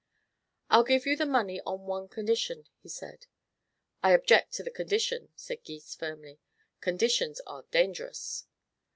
[0.71, 3.27] "I'll give you the money on one condition," he said.
[4.01, 6.39] "I object to the condition," said Gys firmly.
[6.79, 8.47] "Conditions are dangerous."